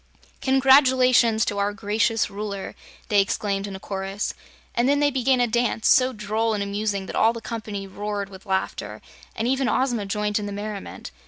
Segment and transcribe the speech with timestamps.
[0.41, 2.73] "Congratulations to our gracious Ruler!"
[3.09, 4.33] they exclaimed in a chorus,
[4.73, 8.27] and then they began a dance, so droll and amusing that all the company roared
[8.29, 8.99] with laughter
[9.35, 11.11] and even Ozma joined in the merriment.